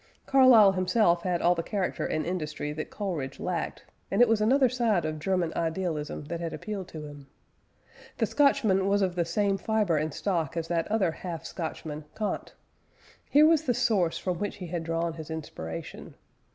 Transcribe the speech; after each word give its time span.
Carlyle 0.25 0.71
himself 0.71 1.21
had 1.21 1.43
all 1.43 1.53
the 1.53 1.61
character 1.61 2.07
and 2.07 2.25
industry 2.25 2.73
that 2.73 2.89
Coleridge 2.89 3.39
lacked, 3.39 3.85
and 4.09 4.19
it 4.19 4.27
was 4.27 4.41
another 4.41 4.67
side 4.67 5.05
of 5.05 5.19
German 5.19 5.53
idealism 5.55 6.25
that 6.25 6.39
had 6.39 6.53
appealed 6.53 6.87
to 6.87 7.05
him. 7.05 7.27
The 8.17 8.25
Scotchman 8.25 8.87
was 8.87 9.03
of 9.03 9.13
the 9.13 9.25
same 9.25 9.57
fibre 9.59 9.97
and 9.97 10.11
stock 10.11 10.57
as 10.57 10.67
that 10.69 10.87
other 10.87 11.11
half 11.11 11.45
Scotchman, 11.45 12.05
Kant. 12.17 12.55
Here 13.29 13.45
was 13.45 13.65
the 13.65 13.75
source 13.75 14.17
from 14.17 14.39
which 14.39 14.55
he 14.55 14.65
had 14.65 14.83
drawn 14.83 15.13
his 15.13 15.29
inspiration. 15.29 16.15